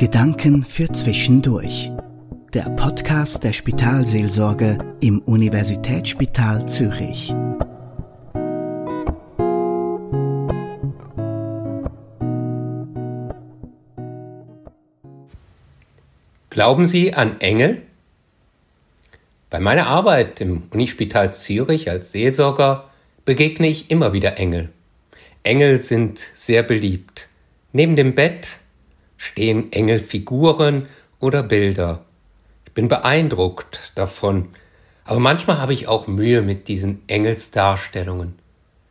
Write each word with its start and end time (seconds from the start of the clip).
Gedanken 0.00 0.62
für 0.62 0.90
Zwischendurch. 0.90 1.92
Der 2.54 2.70
Podcast 2.70 3.44
der 3.44 3.52
Spitalseelsorge 3.52 4.78
im 5.02 5.18
Universitätsspital 5.18 6.66
Zürich. 6.66 7.34
Glauben 16.48 16.86
Sie 16.86 17.12
an 17.12 17.38
Engel? 17.42 17.82
Bei 19.50 19.60
meiner 19.60 19.86
Arbeit 19.86 20.40
im 20.40 20.62
Unispital 20.70 21.34
Zürich 21.34 21.90
als 21.90 22.12
Seelsorger 22.12 22.88
begegne 23.26 23.68
ich 23.68 23.90
immer 23.90 24.14
wieder 24.14 24.38
Engel. 24.38 24.70
Engel 25.42 25.78
sind 25.78 26.22
sehr 26.32 26.62
beliebt. 26.62 27.28
Neben 27.74 27.96
dem 27.96 28.14
Bett 28.14 28.59
stehen 29.20 29.70
Engelfiguren 29.70 30.88
oder 31.18 31.42
Bilder. 31.42 32.06
Ich 32.64 32.72
bin 32.72 32.88
beeindruckt 32.88 33.92
davon, 33.94 34.48
aber 35.04 35.20
manchmal 35.20 35.58
habe 35.58 35.74
ich 35.74 35.88
auch 35.88 36.06
Mühe 36.06 36.40
mit 36.40 36.68
diesen 36.68 37.02
Engelsdarstellungen. 37.06 38.38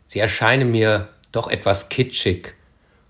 Sie 0.06 0.20
erscheinen 0.20 0.72
mir 0.72 1.10
doch 1.32 1.50
etwas 1.50 1.90
kitschig 1.90 2.54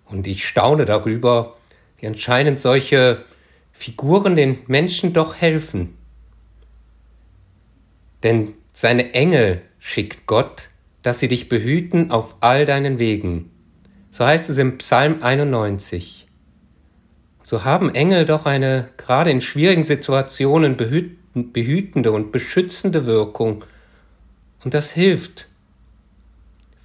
und 0.05 0.27
ich 0.27 0.47
staune 0.47 0.85
darüber, 0.85 1.57
wie 1.97 2.07
anscheinend 2.07 2.57
solche 2.57 3.25
Figuren 3.73 4.37
den 4.37 4.59
Menschen 4.67 5.11
doch 5.11 5.35
helfen. 5.35 5.97
Denn 8.23 8.53
seine 8.71 9.13
Engel 9.13 9.61
schickt 9.77 10.25
Gott, 10.25 10.70
dass 11.03 11.20
sie 11.20 11.27
dich 11.27 11.49
behüten 11.49 12.11
auf 12.11 12.37
all 12.39 12.65
deinen 12.65 12.97
Wegen. 12.97 13.51
So 14.09 14.25
heißt 14.25 14.49
es 14.49 14.57
im 14.57 14.77
Psalm 14.77 15.21
91 15.21 16.28
so 17.49 17.63
haben 17.66 17.95
Engel 17.95 18.26
doch 18.26 18.45
eine 18.45 18.90
gerade 18.98 19.32
in 19.32 19.41
schwierigen 19.41 19.84
Situationen 19.84 20.77
behütende 20.77 22.12
und 22.12 22.32
beschützende 22.32 23.07
Wirkung. 23.07 23.65
Und 24.63 24.76
das 24.76 24.91
hilft 24.91 25.48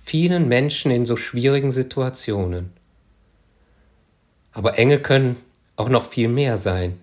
vielen 0.03 0.49
Menschen 0.49 0.91
in 0.91 1.05
so 1.05 1.19
schwierigen 1.19 1.71
Situationen. 1.71 2.73
Aber 4.53 4.79
Engel 4.79 5.01
können 5.01 5.37
auch 5.77 5.91
noch 5.91 6.09
viel 6.09 6.29
mehr 6.29 6.57
sein 6.57 6.99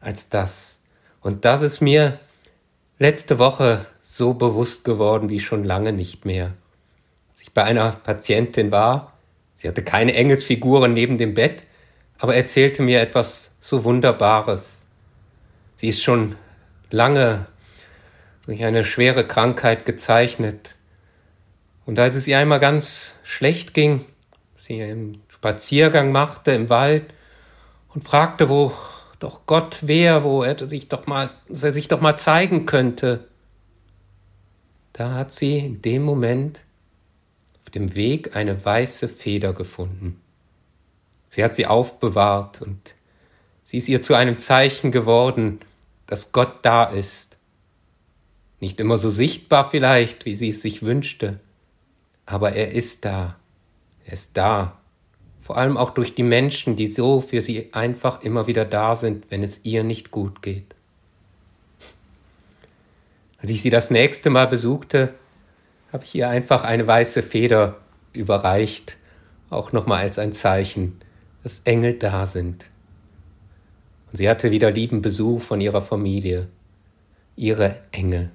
als 0.00 0.30
das. 0.30 0.80
Und 1.20 1.44
das 1.44 1.60
ist 1.60 1.82
mir 1.82 2.18
letzte 2.98 3.38
Woche 3.38 3.84
so 4.00 4.32
bewusst 4.32 4.84
geworden 4.84 5.28
wie 5.28 5.40
schon 5.40 5.64
lange 5.64 5.92
nicht 5.92 6.24
mehr. 6.24 6.54
Als 7.30 7.42
ich 7.42 7.52
bei 7.52 7.62
einer 7.62 7.90
Patientin 7.92 8.70
war, 8.70 9.12
sie 9.54 9.68
hatte 9.68 9.84
keine 9.84 10.14
Engelsfiguren 10.14 10.94
neben 10.94 11.18
dem 11.18 11.34
Bett, 11.34 11.64
aber 12.22 12.36
erzählte 12.36 12.82
mir 12.82 13.00
etwas 13.00 13.50
so 13.58 13.82
Wunderbares. 13.82 14.82
Sie 15.74 15.88
ist 15.88 16.04
schon 16.04 16.36
lange 16.92 17.48
durch 18.46 18.64
eine 18.64 18.84
schwere 18.84 19.26
Krankheit 19.26 19.84
gezeichnet. 19.84 20.76
Und 21.84 21.98
als 21.98 22.14
es 22.14 22.28
ihr 22.28 22.38
einmal 22.38 22.60
ganz 22.60 23.16
schlecht 23.24 23.74
ging, 23.74 24.04
sie 24.54 24.80
einen 24.80 25.20
Spaziergang 25.26 26.12
machte 26.12 26.52
im 26.52 26.68
Wald 26.68 27.12
und 27.92 28.04
fragte, 28.04 28.48
wo 28.48 28.72
doch 29.18 29.40
Gott 29.46 29.88
wäre, 29.88 30.22
wo 30.22 30.44
er 30.44 30.56
sich 30.68 30.86
doch 30.86 31.08
mal, 31.08 31.30
dass 31.48 31.64
er 31.64 31.72
sich 31.72 31.88
doch 31.88 32.00
mal 32.00 32.18
zeigen 32.18 32.66
könnte, 32.66 33.26
da 34.92 35.14
hat 35.14 35.32
sie 35.32 35.58
in 35.58 35.82
dem 35.82 36.04
Moment 36.04 36.62
auf 37.64 37.70
dem 37.70 37.96
Weg 37.96 38.36
eine 38.36 38.64
weiße 38.64 39.08
Feder 39.08 39.52
gefunden. 39.52 40.21
Sie 41.32 41.42
hat 41.42 41.54
sie 41.54 41.64
aufbewahrt 41.64 42.60
und 42.60 42.94
sie 43.64 43.78
ist 43.78 43.88
ihr 43.88 44.02
zu 44.02 44.12
einem 44.12 44.36
Zeichen 44.36 44.92
geworden, 44.92 45.60
dass 46.06 46.30
Gott 46.30 46.56
da 46.60 46.84
ist. 46.84 47.38
Nicht 48.60 48.78
immer 48.78 48.98
so 48.98 49.08
sichtbar 49.08 49.70
vielleicht, 49.70 50.26
wie 50.26 50.36
sie 50.36 50.50
es 50.50 50.60
sich 50.60 50.82
wünschte, 50.82 51.40
aber 52.26 52.52
er 52.52 52.72
ist 52.72 53.06
da. 53.06 53.36
Er 54.04 54.12
ist 54.12 54.36
da. 54.36 54.76
Vor 55.40 55.56
allem 55.56 55.78
auch 55.78 55.88
durch 55.92 56.14
die 56.14 56.22
Menschen, 56.22 56.76
die 56.76 56.86
so 56.86 57.22
für 57.22 57.40
sie 57.40 57.72
einfach 57.72 58.20
immer 58.20 58.46
wieder 58.46 58.66
da 58.66 58.94
sind, 58.94 59.24
wenn 59.30 59.42
es 59.42 59.64
ihr 59.64 59.84
nicht 59.84 60.10
gut 60.10 60.42
geht. 60.42 60.74
Als 63.38 63.50
ich 63.50 63.62
sie 63.62 63.70
das 63.70 63.90
nächste 63.90 64.28
Mal 64.28 64.48
besuchte, 64.48 65.14
habe 65.94 66.04
ich 66.04 66.14
ihr 66.14 66.28
einfach 66.28 66.64
eine 66.64 66.86
weiße 66.86 67.22
Feder 67.22 67.78
überreicht, 68.12 68.98
auch 69.48 69.72
nochmal 69.72 70.02
als 70.02 70.18
ein 70.18 70.34
Zeichen, 70.34 71.00
dass 71.42 71.60
Engel 71.64 71.94
da 71.94 72.26
sind. 72.26 72.66
Und 74.10 74.18
sie 74.18 74.28
hatte 74.28 74.50
wieder 74.50 74.70
lieben 74.70 75.02
Besuch 75.02 75.40
von 75.40 75.60
ihrer 75.60 75.82
Familie, 75.82 76.48
ihre 77.36 77.80
Engel. 77.92 78.30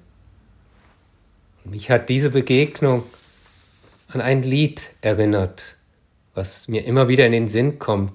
Und 1.64 1.70
mich 1.70 1.90
hat 1.90 2.08
diese 2.08 2.30
Begegnung 2.30 3.04
an 4.08 4.20
ein 4.20 4.42
Lied 4.42 4.90
erinnert, 5.00 5.76
was 6.34 6.68
mir 6.68 6.84
immer 6.84 7.08
wieder 7.08 7.26
in 7.26 7.32
den 7.32 7.48
Sinn 7.48 7.78
kommt, 7.78 8.12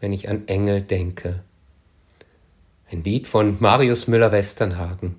wenn 0.00 0.12
ich 0.12 0.28
an 0.28 0.48
Engel 0.48 0.82
denke. 0.82 1.42
Ein 2.90 3.02
Lied 3.04 3.26
von 3.26 3.56
Marius 3.60 4.06
Müller-Westernhagen. 4.06 5.16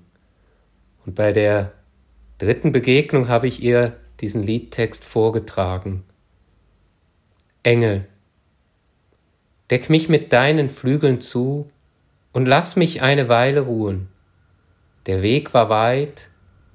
Und 1.04 1.14
bei 1.14 1.32
der 1.32 1.72
dritten 2.38 2.72
Begegnung 2.72 3.28
habe 3.28 3.46
ich 3.46 3.62
ihr 3.62 3.96
diesen 4.20 4.42
Liedtext 4.42 5.04
vorgetragen. 5.04 6.04
Engel, 7.62 8.06
Deck 9.70 9.90
mich 9.90 10.08
mit 10.08 10.32
deinen 10.32 10.70
Flügeln 10.70 11.20
zu 11.20 11.70
und 12.32 12.46
lass 12.46 12.76
mich 12.76 13.02
eine 13.02 13.28
Weile 13.28 13.62
ruhen. 13.62 14.08
Der 15.06 15.22
Weg 15.22 15.54
war 15.54 15.68
weit, 15.68 16.28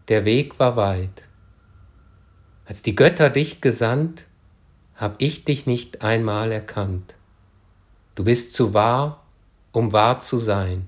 der 0.07 0.25
Weg 0.25 0.59
war 0.59 0.75
weit. 0.75 1.24
Als 2.66 2.84
die 2.84 2.96
Götter 2.96 3.29
dich 3.29 3.62
gesandt, 3.62 4.25
hab 4.96 5.22
ich 5.22 5.46
dich 5.46 5.66
nicht 5.66 6.02
einmal 6.02 6.52
erkannt. 6.52 7.16
Du 8.16 8.24
bist 8.24 8.53
zu 8.53 8.74
wahr, 8.74 9.23
um 9.72 9.94
wahr 9.94 10.19
zu 10.19 10.38
sein. 10.38 10.88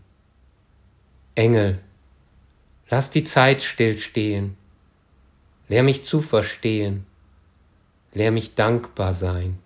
Engel, 1.35 1.79
lass 2.89 3.11
die 3.11 3.23
Zeit 3.23 3.61
stillstehen, 3.63 4.55
lehr 5.67 5.83
mich 5.83 6.05
zu 6.05 6.21
verstehen, 6.21 7.05
lehr 8.13 8.31
mich 8.31 8.55
dankbar 8.55 9.13
sein. 9.13 9.57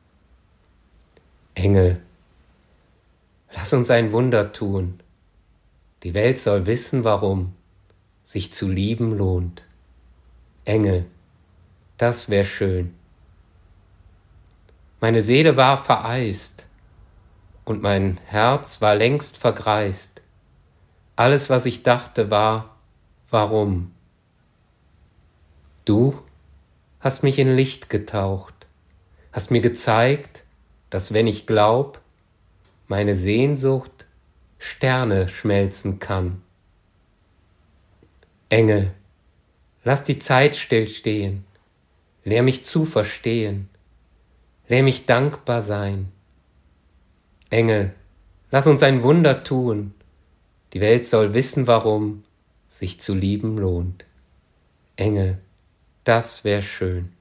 Engel, 1.55 2.01
Lass 3.53 3.73
uns 3.73 3.89
ein 3.89 4.11
Wunder 4.11 4.51
tun. 4.51 4.99
Die 6.03 6.13
Welt 6.13 6.39
soll 6.39 6.65
wissen, 6.65 7.03
warum 7.03 7.53
sich 8.23 8.53
zu 8.53 8.67
lieben 8.67 9.17
lohnt. 9.17 9.63
Engel, 10.65 11.05
das 11.97 12.29
wär 12.29 12.43
schön. 12.43 12.93
Meine 14.99 15.21
Seele 15.21 15.57
war 15.57 15.83
vereist 15.83 16.65
und 17.65 17.81
mein 17.81 18.19
Herz 18.25 18.81
war 18.81 18.95
längst 18.95 19.37
vergreist. 19.37 20.21
Alles, 21.15 21.49
was 21.49 21.65
ich 21.65 21.83
dachte, 21.83 22.29
war, 22.29 22.75
warum? 23.29 23.91
Du 25.85 26.21
hast 26.99 27.23
mich 27.23 27.39
in 27.39 27.55
Licht 27.55 27.89
getaucht, 27.89 28.67
hast 29.31 29.51
mir 29.51 29.61
gezeigt, 29.61 30.43
dass 30.89 31.13
wenn 31.13 31.27
ich 31.27 31.47
glaub, 31.47 32.01
meine 32.87 33.15
Sehnsucht 33.15 34.05
Sterne 34.59 35.29
schmelzen 35.29 35.99
kann. 35.99 36.41
Engel, 38.49 38.91
lass 39.83 40.03
die 40.03 40.19
Zeit 40.19 40.55
stillstehen, 40.55 41.45
lehr 42.23 42.43
mich 42.43 42.65
zu 42.65 42.85
verstehen, 42.85 43.69
lehr 44.67 44.83
mich 44.83 45.05
dankbar 45.05 45.61
sein. 45.61 46.11
Engel, 47.49 47.93
lass 48.51 48.67
uns 48.67 48.81
ein 48.83 49.03
Wunder 49.03 49.43
tun, 49.43 49.93
die 50.73 50.81
Welt 50.81 51.07
soll 51.07 51.33
wissen, 51.33 51.67
warum 51.67 52.23
sich 52.67 52.99
zu 52.99 53.13
lieben 53.13 53.57
lohnt. 53.57 54.05
Engel, 54.95 55.37
das 56.03 56.43
wär 56.43 56.61
schön. 56.61 57.13